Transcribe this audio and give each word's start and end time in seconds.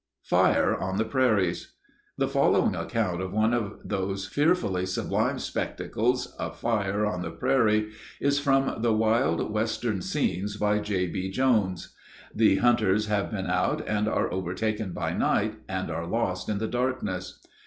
FIRE 0.23 0.75
ON 0.75 0.97
THE 0.97 1.05
PRAIRIES. 1.05 1.73
The 2.17 2.27
following 2.27 2.73
account 2.75 3.21
of 3.21 3.33
one 3.33 3.53
of 3.53 3.77
those 3.85 4.25
fearfully 4.25 4.87
sublime 4.87 5.37
spectacles 5.37 6.35
a 6.39 6.49
fire 6.51 7.05
on 7.05 7.21
the 7.21 7.29
prairie 7.29 7.91
is 8.19 8.39
from 8.39 8.81
the 8.81 8.93
"Wild 8.93 9.51
Western 9.53 10.01
Scenes" 10.01 10.57
by 10.57 10.79
J.B. 10.79 11.29
Jones. 11.29 11.93
The 12.33 12.55
hunters 12.55 13.05
have 13.09 13.29
been 13.29 13.45
out 13.45 13.87
and 13.87 14.07
are 14.07 14.33
overtaken 14.33 14.91
by 14.91 15.13
night, 15.13 15.59
and 15.69 15.91
are 15.91 16.07
lost 16.07 16.49
in 16.49 16.57
the 16.57 16.67
darkness. 16.67 17.39